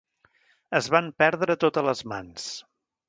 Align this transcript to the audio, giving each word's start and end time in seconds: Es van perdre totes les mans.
Es 0.79 0.87
van 0.95 1.11
perdre 1.23 1.57
totes 1.65 1.89
les 1.91 2.03
mans. 2.15 2.49